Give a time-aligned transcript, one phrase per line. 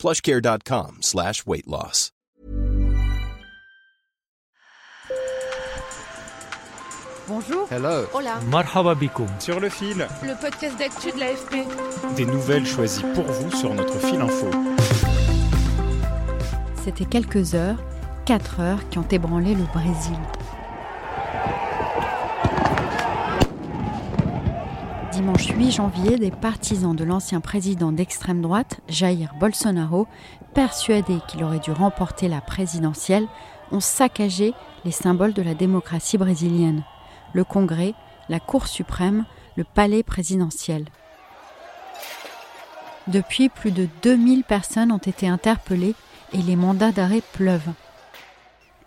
[0.00, 2.10] plushcare.com slash weight loss.
[7.28, 7.68] Bonjour.
[7.70, 8.06] Hello.
[8.12, 8.40] Hola.
[8.50, 8.94] Marhaba.
[9.38, 12.16] Sur le fil, Le podcast d'actu de l'AFP.
[12.16, 14.50] des nouvelles choisies pour vous sur notre fil info.
[16.82, 17.76] C'était quelques heures,
[18.24, 20.18] 4 heures, qui ont ébranlé le Brésil.
[25.20, 30.06] Dimanche 8 janvier, des partisans de l'ancien président d'extrême droite, Jair Bolsonaro,
[30.54, 33.26] persuadés qu'il aurait dû remporter la présidentielle,
[33.70, 34.54] ont saccagé
[34.86, 36.84] les symboles de la démocratie brésilienne.
[37.34, 37.92] Le Congrès,
[38.30, 40.86] la Cour suprême, le palais présidentiel.
[43.06, 45.96] Depuis, plus de 2000 personnes ont été interpellées
[46.32, 47.74] et les mandats d'arrêt pleuvent.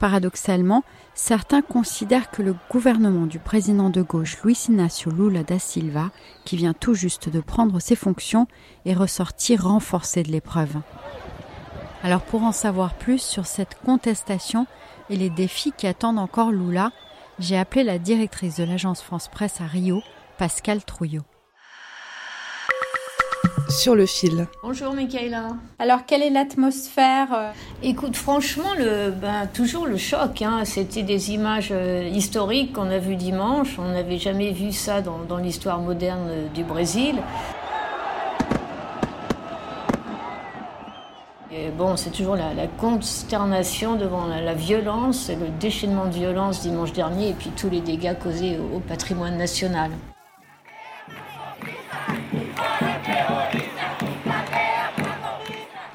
[0.04, 6.10] Paradoxalement, certains considèrent que le gouvernement du président de gauche Luis Inácio Lula da Silva,
[6.44, 8.46] qui vient tout juste de prendre ses fonctions,
[8.86, 10.76] est ressorti renforcé de l'épreuve.
[12.04, 14.68] Alors pour en savoir plus sur cette contestation
[15.10, 16.92] et les défis qui attendent encore Lula,
[17.40, 20.02] j'ai appelé la directrice de l'agence France Presse à Rio,
[20.38, 21.24] Pascal Trouillot.
[23.74, 24.48] Sur le fil.
[24.62, 25.48] Bonjour Michaela.
[25.80, 30.44] Alors quelle est l'atmosphère euh, Écoute, franchement, le, ben, toujours le choc.
[30.44, 30.64] Hein.
[30.64, 33.80] C'était des images euh, historiques qu'on a vues dimanche.
[33.80, 37.16] On n'avait jamais vu ça dans, dans l'histoire moderne euh, du Brésil.
[41.52, 46.14] Et bon, c'est toujours la, la consternation devant la, la violence et le déchaînement de
[46.14, 49.90] violence dimanche dernier et puis tous les dégâts causés au, au patrimoine national.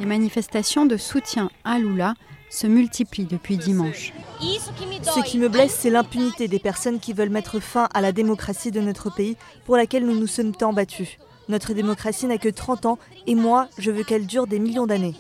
[0.09, 2.15] Manifestations de soutien à Lula
[2.51, 4.13] se multiplient depuis dimanche.
[4.41, 8.71] Ce qui me blesse, c'est l'impunité des personnes qui veulent mettre fin à la démocratie
[8.71, 9.37] de notre pays
[9.67, 11.19] pour laquelle nous nous sommes tant battus.
[11.49, 15.15] Notre démocratie n'a que 30 ans et moi, je veux qu'elle dure des millions d'années.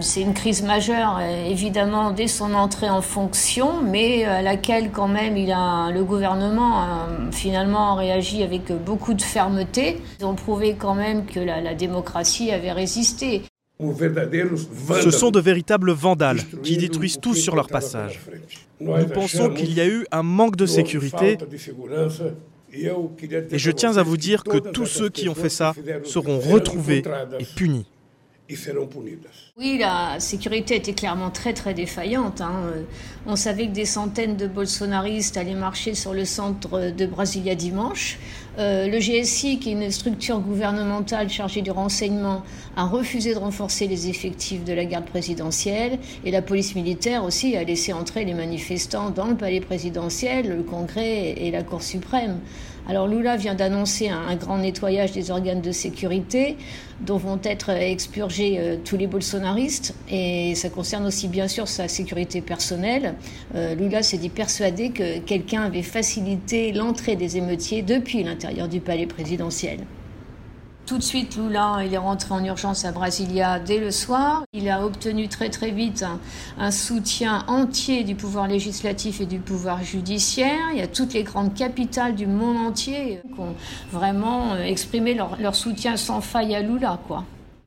[0.00, 5.08] C'est une crise majeure, euh, évidemment, dès son entrée en fonction, mais à laquelle, quand
[5.08, 9.98] même, il a, le gouvernement a finalement réagi avec beaucoup de fermeté.
[10.20, 13.42] Ils ont prouvé quand même que la, la démocratie avait résisté.
[13.80, 18.20] Ce sont de véritables vandales qui détruisent tout sur leur passage.
[18.80, 21.38] Nous pensons qu'il y a eu un manque de sécurité
[22.72, 27.02] et je tiens à vous dire que tous ceux qui ont fait ça seront retrouvés
[27.38, 27.86] et punis.
[29.58, 32.40] Oui, la sécurité était clairement très très défaillante.
[32.40, 32.62] hein.
[32.66, 32.82] Euh,
[33.26, 38.18] On savait que des centaines de bolsonaristes allaient marcher sur le centre de Brasilia dimanche.
[38.58, 42.42] Euh, le GSI, qui est une structure gouvernementale chargée du renseignement,
[42.76, 47.54] a refusé de renforcer les effectifs de la garde présidentielle et la police militaire aussi
[47.56, 52.40] a laissé entrer les manifestants dans le palais présidentiel, le Congrès et la Cour suprême.
[52.88, 56.56] Alors Lula vient d'annoncer un, grand nettoyage des organes de sécurité
[57.00, 61.86] dont vont être expurgés euh, tous les bolsonaristes et ça concerne aussi bien sûr sa
[61.86, 63.14] sécurité personnelle.
[63.54, 68.80] Euh, Lula s'est dit persuadé que quelqu'un avait facilité l'entrée des émeutiers depuis l'intérieur du
[68.80, 69.80] palais présidentiel.
[70.88, 74.44] Tout de suite, Lula, il est rentré en urgence à Brasilia dès le soir.
[74.54, 76.02] Il a obtenu très très vite
[76.58, 80.70] un, soutien entier du pouvoir législatif et du pouvoir judiciaire.
[80.72, 83.54] Il y a toutes les grandes capitales du monde entier qui ont
[83.92, 87.24] vraiment exprimé leur, leur soutien sans faille à Lula, quoi.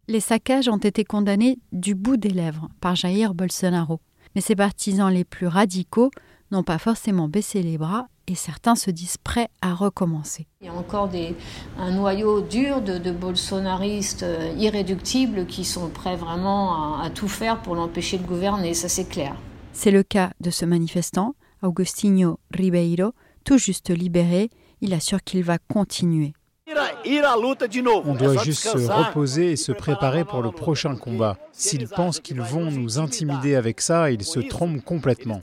[0.07, 3.99] Les saccages ont été condamnés du bout des lèvres par Jair Bolsonaro.
[4.33, 6.09] Mais ses partisans les plus radicaux
[6.49, 10.47] n'ont pas forcément baissé les bras et certains se disent prêts à recommencer.
[10.62, 11.36] Il y a encore des,
[11.78, 17.28] un noyau dur de, de bolsonaristes euh, irréductibles qui sont prêts vraiment à, à tout
[17.28, 19.36] faire pour l'empêcher de gouverner, ça c'est clair.
[19.74, 23.12] C'est le cas de ce manifestant, Augustinho Ribeiro,
[23.44, 24.50] tout juste libéré.
[24.81, 26.34] Il assure qu'il va continuer.
[28.06, 31.38] On doit juste se reposer et se préparer pour le prochain combat.
[31.51, 35.42] S'ils pensent qu'ils vont nous intimider avec ça, ils se trompent complètement.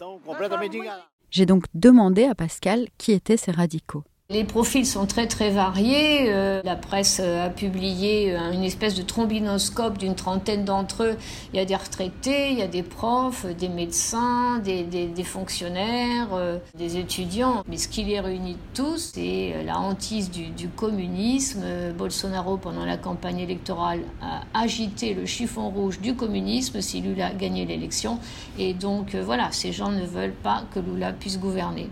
[1.31, 4.05] J'ai donc demandé à Pascal qui étaient ces radicaux.
[4.31, 6.27] Les profils sont très très variés.
[6.29, 11.17] Euh, la presse euh, a publié euh, une espèce de trombinoscope d'une trentaine d'entre eux.
[11.55, 16.29] Il y a des retraités, il y a des profs, des médecins, des, des, fonctionnaires,
[16.75, 17.65] des étudiants.
[17.69, 21.65] Mais ce qui les réunit tous, c'est la hantise du, du, communisme.
[21.97, 27.65] Bolsonaro, pendant la campagne électorale, a agité le chiffon rouge du communisme si Lula gagnait
[27.65, 28.19] l'élection.
[28.59, 31.89] Et donc voilà, ces gens ne veulent pas que Lula puisse gouverner.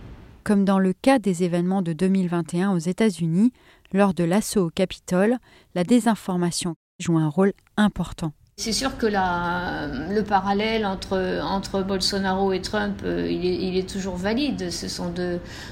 [0.47, 3.53] Comme dans le cas des événements de 2021 aux États-Unis,
[3.93, 5.39] lors de l'assaut au Capitole,
[5.75, 8.33] la désinformation joue un rôle important.
[8.59, 14.71] C'est sûr que la, le parallèle entre, Bolsonaro et Trump, euh, il, est, toujours valide.
[14.71, 15.13] Ce sont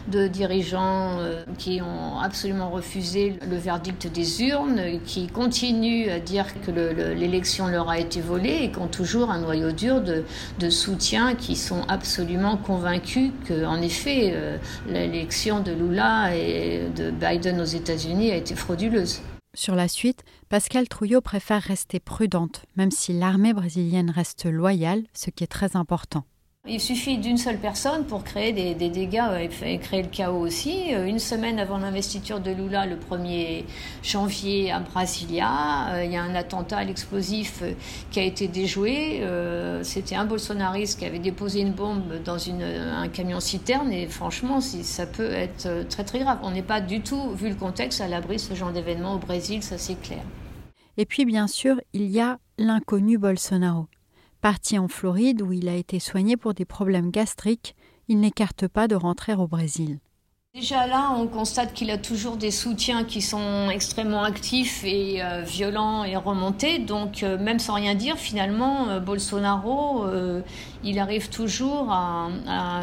[0.06, 6.44] deux, dirigeants euh, qui ont absolument refusé le verdict des urnes, qui continuent à dire
[6.60, 10.22] que l'élection leur a été volée et qui ont toujours un noyau dur de,
[10.60, 14.58] de soutien qui sont absolument convaincus qu'en effet, euh,
[14.90, 19.22] l'élection de Lula et de Biden aux États-Unis a été frauduleuse.
[19.55, 25.31] Sur la suite, Pascal Trouillot préfère rester prudente, même si l'armée brésilienne reste loyale, ce
[25.31, 26.25] qui est très important.
[26.66, 30.94] Il suffit d'une seule personne pour créer des, dégâts et créer le chaos aussi.
[30.94, 33.64] Euh, une semaine avant l'investiture de Lula, le 1er
[34.02, 37.72] janvier à Brasilia, euh, il y a un attentat à l'explosif euh,
[38.11, 39.20] qui a été déjoué.
[39.82, 45.05] C'était un bolsonariste qui avait déposé une bombe dans un camion citerne et franchement, ça
[45.05, 46.38] peut être très très grave.
[46.43, 49.19] On n'est pas du tout, vu le contexte, à l'abri de ce genre d'événement au
[49.19, 50.22] Brésil, ça c'est clair.
[50.96, 53.87] Et puis bien sûr, il y a l'inconnu Bolsonaro.
[54.44, 57.75] Parti en Floride où il a été soigné pour des problèmes gastriques,
[58.08, 60.00] il n'écarte pas de rentrer au Brésil.
[60.55, 65.41] Déjà là, on constate qu'il a toujours des soutiens qui sont extrêmement actifs et euh,
[65.41, 66.79] violents et remontés.
[66.79, 70.05] Donc, euh, même sans rien dire, finalement, euh, Bolsonaro,
[70.85, 72.29] il arrive toujours à,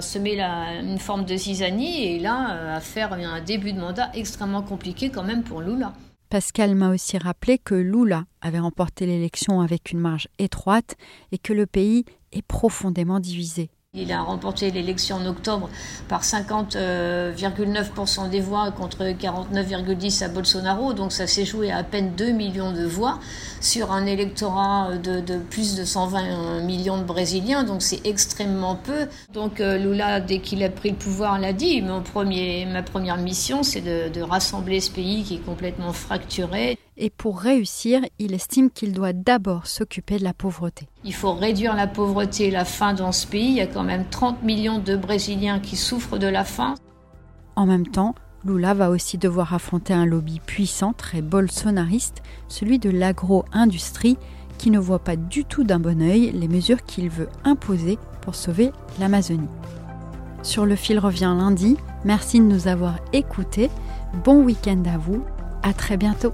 [0.02, 5.12] semer une forme de zizanie et là, à faire un début de mandat extrêmement compliqué
[5.12, 5.94] quand même pour Lula.
[6.32, 10.96] Pascal m'a aussi rappelé que Lula avait remporté l'élection avec une marge étroite
[11.34, 13.70] et que le pays est profondément divisé.
[13.94, 15.70] Il a remporté l'élection en octobre
[16.08, 20.94] par 50,9% euh, des voix contre 49,10% à Bolsonaro.
[20.94, 23.20] Donc ça s'est joué à peine 2 millions de voix
[23.60, 27.66] sur un électorat de, plus de 120 millions de Brésiliens.
[27.66, 29.10] Donc c'est extrêmement peu.
[29.34, 31.82] Donc euh, Lula, dès qu'il a pris le pouvoir, l'a dit.
[31.82, 37.10] Mon premier, ma première mission, c'est de rassembler ce pays qui est complètement fracturé et
[37.10, 40.88] pour réussir, il estime qu'il doit d'abord s'occuper de la pauvreté.
[41.04, 43.48] Il faut réduire la pauvreté et la faim dans ce pays.
[43.48, 46.76] Il y a quand même 30 millions de Brésiliens qui souffrent de la faim.
[47.56, 48.14] En même temps,
[48.46, 54.18] Lula va aussi devoir affronter un lobby puissant, très bolsonariste, celui de l'agro-industrie,
[54.60, 58.36] qui ne voit pas du tout d'un bon œil les mesures qu'il veut imposer pour
[58.36, 59.50] sauver l'Amazonie.
[60.44, 61.78] Sur le fil revient lundi.
[62.06, 63.72] Merci de nous avoir écoutés.
[64.24, 65.24] Bon week-end à vous.
[65.64, 66.34] À très bientôt.